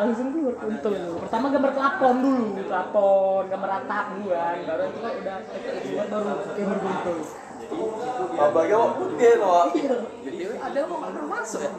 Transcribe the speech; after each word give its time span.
langsung 0.00 0.32
keluar 0.32 0.56
kontol 0.56 0.92
dulu. 0.96 1.20
Pertama 1.28 1.46
gambar 1.52 1.72
kelapon 1.76 2.14
dulu, 2.24 2.46
kelapon, 2.64 3.42
gambar 3.52 3.70
atap 3.84 4.04
duluan, 4.16 4.56
baru 4.64 4.82
itu 4.88 4.98
kan 5.04 5.12
udah 5.20 5.36
keluar 5.84 6.06
baru 6.08 6.32
gambar 6.56 6.78
kontol. 6.80 7.18
Abangnya 8.40 8.76
mau 8.80 8.90
putih 8.96 9.32
loh. 9.36 9.68
Jadi 10.24 10.42
ada 10.56 10.80
mau 10.88 10.98
pernah 11.04 11.24
masuk 11.28 11.60
ya? 11.60 11.70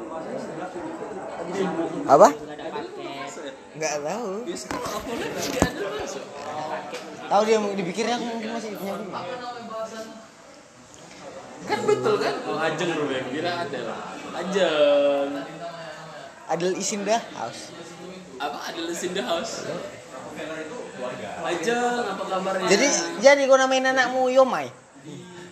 Apa? 2.06 2.28
Nggak 2.32 2.56
ada 2.62 2.70
paket. 2.70 3.54
Nggak 3.76 3.94
tahu. 4.06 4.32
Masuk. 4.46 6.24
Tahu 7.26 7.42
dia 7.48 7.58
dipikirnya 7.58 8.16
aku 8.22 8.26
mungkin 8.38 8.50
masih 8.54 8.70
nyambung. 8.78 9.10
Kan 11.72 11.80
betul 11.88 12.16
kan? 12.20 12.36
Oh 12.44 12.60
Ajeng 12.60 12.92
Ruben, 13.00 13.24
kira 13.32 13.52
ada 13.64 13.80
lah. 13.88 14.00
Ajeng. 14.43 15.29
Adel 16.52 16.75
Isinda 16.75 17.16
House. 17.39 17.71
Apa 18.42 18.57
ada 18.74 18.82
in 18.82 19.14
the 19.14 19.21
house? 19.21 19.62
Ajeng, 21.46 22.04
apa 22.10 22.24
kabarnya? 22.26 22.68
Jadi 22.74 22.88
jadi 23.21 23.42
kau 23.46 23.54
namain 23.54 23.86
anakmu 23.86 24.34
Yomai. 24.34 24.74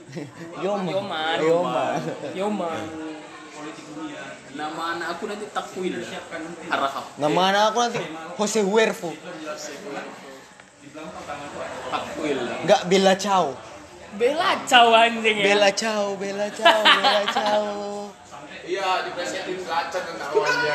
Yoma. 0.65 0.89
Yoman. 0.89 1.37
Yoma. 1.45 1.85
Yoman. 2.33 2.83
nama 4.57 4.97
anak 4.97 5.07
aku 5.15 5.29
nanti 5.29 5.45
Takwil. 5.53 6.01
Harahap. 6.67 7.05
Nama 7.21 7.41
anak 7.53 7.63
aku 7.71 7.77
nanti 7.85 8.01
Jose 8.41 8.59
Huervo. 8.65 9.13
Takwil. 11.93 12.39
Enggak 12.65 12.81
Bella 12.89 13.13
Ciao. 13.13 13.53
Bela 14.17 14.49
caw 14.65 14.89
anjing 14.95 15.37
ya. 15.37 15.45
Bella 15.45 15.69
Ciao, 15.75 16.17
Bella 16.17 16.47
Ciao, 16.49 16.81
Bella 16.81 17.21
Ciao. 17.35 17.65
Iya, 18.69 18.89
diplesetin 19.05 19.59
kacang 19.65 20.05
kan 20.05 20.17
awalnya. 20.29 20.73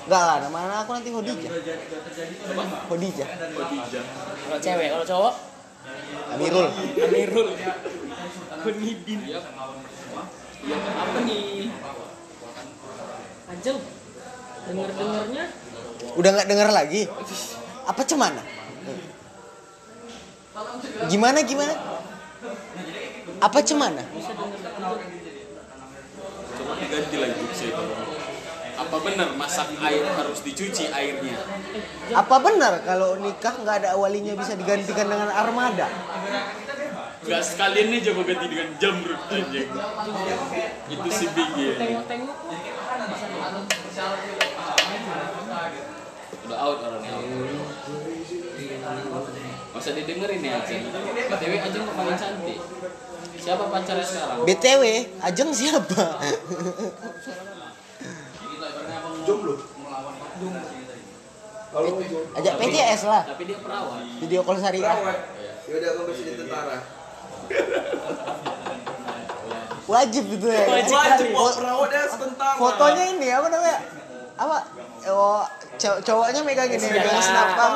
Enggak 0.00 0.22
lah, 0.26 0.36
nama 0.42 0.58
anak 0.64 0.78
aku 0.84 0.90
nanti. 0.96 1.08
Hodijah. 1.12 1.50
Khadijah. 2.88 3.28
Kalau 4.48 4.58
cewek, 4.60 4.88
kalau 4.90 5.06
cowok 5.06 5.34
Amirul. 6.36 6.68
Amirul. 7.08 7.48
Kunidin. 8.60 9.20
Iya. 9.24 9.40
Iya, 10.60 10.76
apa 10.76 11.18
nih? 11.24 11.72
Anjing. 13.48 13.78
Dengar-dengarnya 14.60 15.44
Udah 16.20 16.30
nggak 16.36 16.48
dengar 16.48 16.68
lagi? 16.68 17.08
Apa 17.88 18.02
cemana? 18.04 18.42
Gimana 21.08 21.38
gimana? 21.40 21.74
Apa 23.40 23.58
cemana? 23.64 24.04
Coba 26.60 26.72
diganti 26.76 27.16
lagi 27.16 27.40
saya 27.56 27.72
tolong. 27.72 28.04
Apa 28.80 28.96
benar 29.04 29.28
masak 29.36 29.68
air 29.80 30.04
harus 30.04 30.40
dicuci 30.44 30.88
airnya? 30.88 31.36
Apa 32.16 32.36
benar 32.40 32.80
kalau 32.84 33.16
nikah 33.20 33.54
nggak 33.60 33.84
ada 33.84 33.88
awalinya 33.96 34.36
bisa 34.36 34.56
digantikan 34.56 35.08
dengan 35.08 35.28
armada? 35.32 35.88
Gak 37.20 37.44
sekalian 37.44 37.92
nih 37.92 38.00
coba 38.00 38.32
ganti 38.32 38.46
dengan 38.48 38.68
jamrut 38.80 39.20
anjing. 39.28 39.68
Itu 40.88 41.08
si 41.12 41.26
Biggie. 41.36 41.76
tengok-tengok 41.76 42.36
out 46.54 46.78
orangnya. 46.82 47.14
Masa 49.70 49.94
didengerin 49.94 50.40
ya 50.42 50.60
Ajeng? 50.60 50.82
BTW 50.90 51.52
Ajeng 51.62 51.82
kok 51.86 51.94
paling 51.94 52.18
cantik? 52.18 52.58
Siapa 53.40 53.64
pacarnya 53.72 54.04
sekarang? 54.04 54.44
BTW, 54.44 54.82
Ajeng 55.24 55.50
siapa? 55.54 56.04
Jomblo. 59.24 59.54
Kalau. 61.70 62.02
Ajak 62.34 62.54
PCS 62.58 63.02
lah. 63.06 63.22
Tapi 63.30 63.42
dia 63.46 63.58
perawat. 63.62 64.02
Video 64.18 64.42
call 64.42 64.58
syariah. 64.58 64.96
Ya 65.70 65.74
udah 65.78 65.90
kamu 65.94 66.12
jadi 66.18 66.32
tentara. 66.34 66.76
Wajib 69.86 70.24
gitu 70.34 70.46
ya. 70.50 70.66
Wajib 70.66 70.96
Wajib. 70.98 71.28
Fotonya 72.58 73.04
ini 73.14 73.28
apa 73.30 73.46
namanya? 73.48 73.78
Apa? 74.40 74.58
Oh, 75.12 75.44
cow- 75.76 76.00
cowoknya 76.00 76.40
megang 76.40 76.72
gini, 76.72 76.86
megang 76.88 77.20
senapan. 77.20 77.70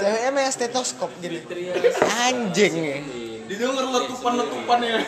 Ceweknya 0.00 0.30
megang 0.32 0.54
stetoskop 0.56 1.12
gini. 1.20 1.44
Anjing 2.24 2.74
ya. 2.80 2.96
Didengar 3.44 3.84
letupan-letupannya. 3.92 5.04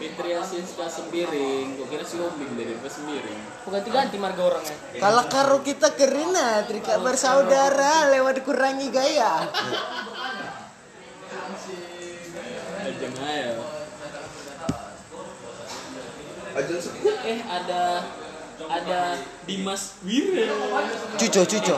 Fitria 0.00 0.40
Siska 0.40 0.88
Sembiring, 0.88 1.76
gue 1.76 1.86
kira 1.92 2.00
si 2.00 2.16
Oming 2.16 2.56
dari 2.56 2.72
pas 2.80 2.88
Sembiring. 2.88 3.68
Ganti-ganti 3.68 4.16
marga 4.16 4.42
orangnya. 4.48 4.76
Kalau 4.96 5.24
karo 5.28 5.60
kita 5.60 5.92
kerina, 5.92 6.64
trika 6.64 6.96
bersaudara 6.96 8.08
lewat 8.08 8.40
kurangi 8.40 8.88
gaya. 8.88 9.44
Ajeng 12.80 13.14
ayo. 13.20 13.60
Sepi. 16.80 17.00
Eh 17.24 17.40
ada 17.44 17.82
ada 18.68 19.16
Dimas 19.48 19.96
Wira. 20.04 20.50
Cuco, 21.16 21.42
cuco. 21.46 21.76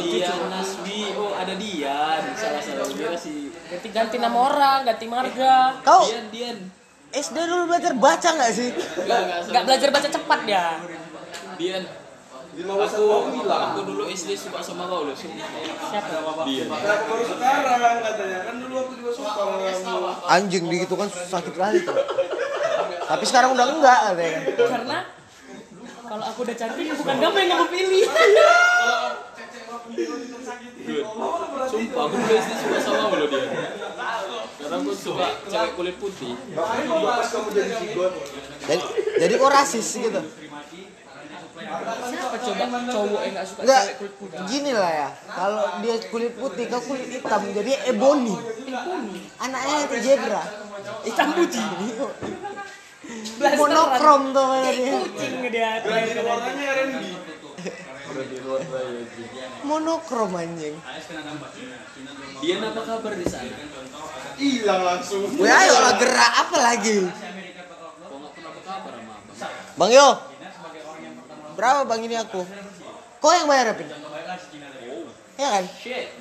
Dian 0.00 0.40
Nasbi, 0.48 1.12
oh 1.18 1.34
ada 1.34 1.54
Dian, 1.58 2.22
salah 2.38 2.62
salah 2.62 2.86
kira 2.86 3.18
si 3.18 3.50
Ganti-ganti 3.70 4.16
nama 4.22 4.38
orang, 4.38 4.78
ganti 4.86 5.06
marga. 5.10 5.78
Kau 5.82 6.06
Dian 6.06 6.26
Dian. 6.30 6.58
SD 7.10 7.36
dulu 7.42 7.74
belajar 7.74 7.92
baca 7.98 8.28
nggak 8.38 8.52
sih? 8.54 8.70
Enggak 8.70 9.18
enggak 9.26 9.38
Nggak 9.50 9.64
belajar 9.66 9.88
baca 9.90 10.08
cepat 10.08 10.40
dia. 10.46 10.66
Dian. 11.58 11.84
Aku 12.60 13.04
aku 13.46 13.80
dulu 13.86 14.02
SD 14.10 14.34
suka 14.38 14.58
sama 14.62 14.86
kau 14.86 15.06
loh. 15.06 15.14
Siapa? 15.14 16.42
Dian. 16.46 16.66
Kenapa 16.70 17.02
baru 17.10 17.24
sekarang 17.26 17.96
katanya? 18.02 18.38
Kan 18.46 18.54
dulu 18.62 18.74
aku 18.78 18.92
juga 18.94 19.10
suka. 19.14 19.42
Anjing 20.30 20.64
gitu 20.70 20.94
kan 20.94 21.08
sakit 21.10 21.54
kali 21.54 21.78
tuh. 21.82 21.96
Tapi 23.10 23.24
sekarang 23.26 23.58
udah 23.58 23.66
enggak 23.74 24.00
katanya 24.14 24.30
kan. 24.30 24.42
Karena 24.70 24.98
kalau 26.20 26.36
aku 26.36 26.44
udah 26.44 26.52
cantik 26.52 26.84
bukan 27.00 27.16
kamu 27.16 27.36
yang 27.40 27.48
kamu 27.48 27.66
pilih. 27.72 28.04
Sumpah 31.64 32.02
aku 32.04 32.16
SD 32.20 32.50
suka 32.60 32.78
sama 32.84 33.08
kau 33.08 33.16
loh 33.16 33.28
Dian. 33.32 33.48
Karena 34.60 34.76
aku 34.84 34.92
suka 34.92 35.26
cewek 35.48 35.72
kulit 35.80 35.96
putih. 35.96 36.36
Jadi? 37.56 37.80
Jadi 38.68 38.84
jadi 39.16 39.32
kok 39.40 39.48
rasis 39.48 39.88
gitu. 39.96 40.20
Siapa 41.80 42.36
coba 42.36 42.64
cowok 42.84 43.20
yang 43.24 43.32
nggak 43.32 43.46
suka 43.48 43.60
Enggak, 43.64 43.80
cewek 43.80 43.96
kulit 43.96 44.14
putih? 44.20 44.38
gini 44.44 44.72
lah 44.76 44.92
ya. 44.92 45.08
Kalau 45.24 45.64
dia 45.80 45.96
kulit 46.12 46.32
putih, 46.36 46.64
kau 46.68 46.80
kulit 46.84 47.08
hitam, 47.08 47.42
jadi 47.56 47.72
ebony. 47.88 48.36
Anaknya 49.40 49.76
itu 49.88 49.96
zebra. 50.04 50.42
Hitam 51.00 51.28
putih. 51.32 51.64
Monokrom 53.40 54.22
tuh 54.36 54.44
kata 54.44 54.70
dia. 54.76 54.92
Kucing 55.00 55.34
dia. 55.48 55.70
Warnanya 56.20 56.66
R&B. 56.76 57.02
Monokrom 59.64 60.32
anjing. 60.36 60.76
Dian 62.40 62.60
apa 62.64 62.80
kabar 62.84 63.12
di 63.16 63.26
sana? 63.28 63.52
Hilang 64.36 64.82
langsung. 64.84 65.24
Wih 65.40 65.52
ayo 65.52 65.74
lah 65.80 65.94
gerak 65.96 66.32
apa 66.48 66.56
lagi? 66.60 67.08
Bang 69.76 69.92
Yo. 69.92 70.08
Berapa 71.56 71.84
bang 71.84 72.00
ini 72.04 72.16
aku? 72.16 72.40
Kau 73.20 73.32
yang 73.36 73.48
bayar 73.48 73.76
Pin? 73.76 73.88
Ya 75.36 75.48
kan? 75.60 75.64
Shit. 75.76 76.16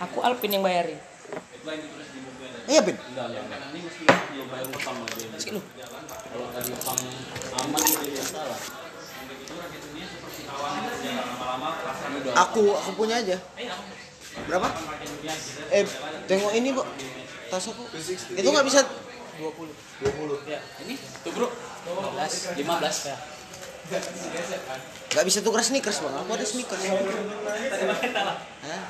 Aku 0.00 0.18
Alpin 0.20 0.52
yang 0.52 0.64
bayarin. 0.64 1.00
Iya 2.64 2.80
Pin. 2.80 2.96
Enggak, 2.96 3.28
enggak, 3.28 3.44
enggak. 3.44 3.60
Ini 3.68 3.78
mesti 3.84 4.04
belum 4.08 4.48
bayar 4.48 4.66
utang 4.72 4.96
lagi. 5.04 5.28
Meski 5.28 5.50
lu. 5.52 5.60
Kalau 5.60 6.48
tadi 6.50 6.70
utang 6.72 6.98
aman 7.60 7.82
itu 7.84 8.08
ya 8.16 8.24
salah. 8.24 8.56
Aku 12.48 12.62
aku 12.72 12.90
punya 12.96 13.20
aja. 13.20 13.36
Berapa? 14.48 14.68
Eh 15.70 15.84
tengok 16.24 16.52
ini 16.56 16.72
kok 16.72 16.88
tas 17.52 17.68
aku. 17.68 17.84
Itu 18.32 18.48
nggak 18.48 18.66
bisa 18.66 18.80
20. 19.38 19.70
20. 20.00 20.50
Ya, 20.50 20.60
ini 20.86 20.94
tuh 20.96 21.32
bro. 21.36 21.52
15. 21.52 22.64
15 22.64 23.10
ya. 23.12 23.16
Nggak 25.12 25.24
bisa 25.28 25.44
tukar 25.44 25.60
sneakers 25.60 26.00
bang. 26.00 26.16
Aku 26.16 26.32
ada 26.32 26.48
sneakers. 26.48 26.80
Hah? 26.80 28.80